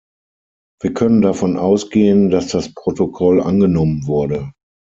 [0.81, 4.51] Wir können davon ausgehen, dass das Protokoll angenommen wurde.